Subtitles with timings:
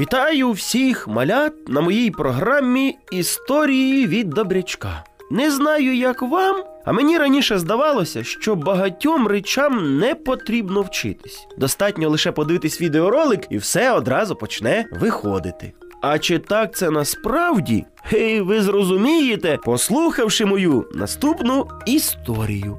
[0.00, 5.04] Вітаю всіх малят на моїй програмі Історії від добрячка.
[5.30, 11.46] Не знаю, як вам, а мені раніше здавалося, що багатьом речам не потрібно вчитись.
[11.58, 15.72] Достатньо лише подивитись відеоролик, і все одразу почне виходити.
[16.02, 17.84] А чи так це насправді?
[18.04, 22.78] Гей, ви зрозумієте, послухавши мою наступну історію.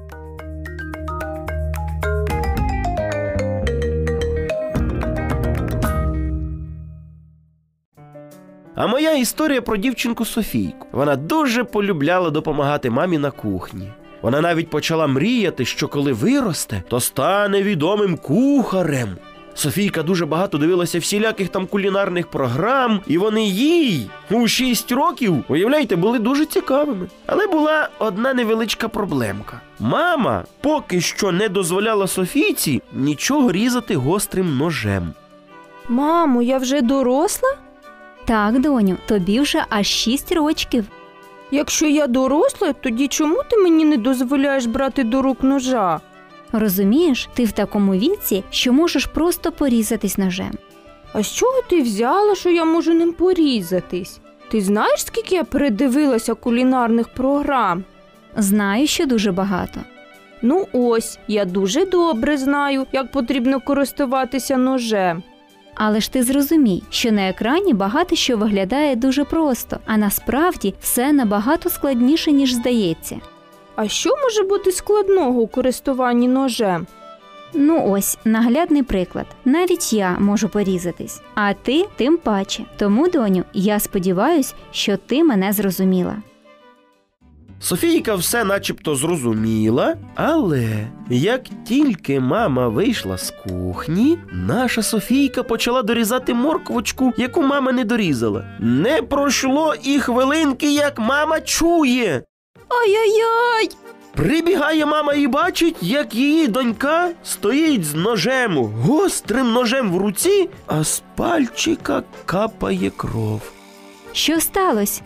[8.74, 10.86] А моя історія про дівчинку Софійку.
[10.92, 13.88] Вона дуже полюбляла допомагати мамі на кухні.
[14.22, 19.08] Вона навіть почала мріяти, що коли виросте, то стане відомим кухарем.
[19.54, 25.96] Софійка дуже багато дивилася всіляких там кулінарних програм, і вони їй у 6 років, уявляєте,
[25.96, 27.06] були дуже цікавими.
[27.26, 29.60] Але була одна невеличка проблемка.
[29.80, 35.12] Мама поки що не дозволяла Софійці нічого різати гострим ножем.
[35.88, 37.48] Мамо, я вже доросла?
[38.24, 40.84] Так, доню, тобі вже аж шість рочків.
[41.50, 46.00] Якщо я доросла, тоді чому ти мені не дозволяєш брати до рук ножа?
[46.52, 50.52] Розумієш, ти в такому віці, що можеш просто порізатись ножем.
[51.12, 54.20] А з чого ти взяла, що я можу ним порізатись?
[54.50, 57.84] Ти знаєш, скільки я передивилася кулінарних програм?
[58.36, 59.80] Знаю, що дуже багато.
[60.42, 65.22] Ну ось, я дуже добре знаю, як потрібно користуватися ножем.
[65.84, 71.12] Але ж ти зрозумій, що на екрані багато що виглядає дуже просто, а насправді все
[71.12, 73.20] набагато складніше, ніж здається.
[73.76, 76.86] А що може бути складного у користуванні ножем?
[77.54, 79.26] Ну ось наглядний приклад.
[79.44, 82.64] Навіть я можу порізатись, а ти тим паче.
[82.78, 86.16] Тому, доню, я сподіваюсь, що ти мене зрозуміла.
[87.62, 96.34] Софійка все начебто зрозуміла, але як тільки мама вийшла з кухні, наша Софійка почала дорізати
[96.34, 98.44] морквочку, яку мама не дорізала.
[98.60, 102.22] Не пройшло і хвилинки, як мама чує.
[102.68, 103.68] Ай-яй-яй!
[104.14, 110.84] Прибігає мама і бачить, як її донька стоїть з ножем, гострим ножем в руці, а
[110.84, 113.40] з пальчика капає кров.
[114.12, 115.02] Що сталося?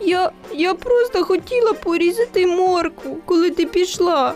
[0.00, 4.34] Я, я просто хотіла порізати моркву, коли ти пішла.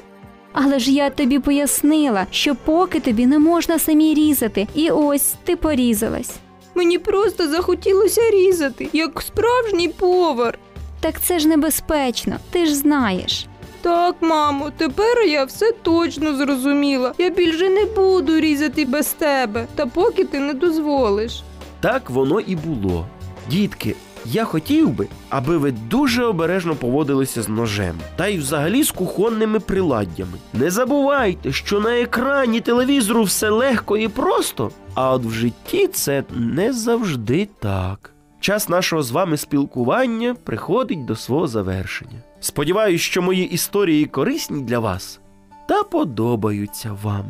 [0.52, 5.56] Але ж я тобі пояснила, що поки тобі не можна самі різати, і ось ти
[5.56, 6.30] порізалась.
[6.74, 10.58] Мені просто захотілося різати, як справжній повар.
[11.00, 13.46] Так це ж небезпечно, ти ж знаєш.
[13.82, 17.12] Так, мамо, тепер я все точно зрозуміла.
[17.18, 21.42] Я більше не буду різати без тебе, та поки ти не дозволиш.
[21.80, 23.06] Так воно і було.
[23.50, 23.94] Дітки,
[24.24, 29.60] я хотів би, аби ви дуже обережно поводилися з ножем та й взагалі з кухонними
[29.60, 30.38] приладдями.
[30.52, 36.24] Не забувайте, що на екрані телевізору все легко і просто, а от в житті це
[36.30, 38.10] не завжди так.
[38.40, 42.22] Час нашого з вами спілкування приходить до свого завершення.
[42.40, 45.20] Сподіваюсь, що мої історії корисні для вас
[45.68, 47.24] та подобаються вам.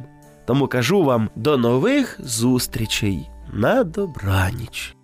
[0.47, 4.97] Тому кажу вам до нових зустрічей на добраніч.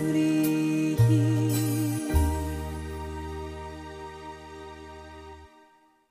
[0.00, 0.49] You.